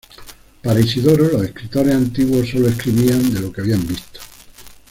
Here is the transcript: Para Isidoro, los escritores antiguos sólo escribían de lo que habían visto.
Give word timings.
Para 0.63 0.79
Isidoro, 0.79 1.25
los 1.31 1.43
escritores 1.43 1.93
antiguos 1.93 2.49
sólo 2.49 2.67
escribían 2.69 3.31
de 3.35 3.39
lo 3.39 3.51
que 3.51 3.61
habían 3.61 3.85
visto. 3.87 4.19